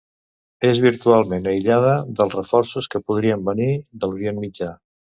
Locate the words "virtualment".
0.85-1.51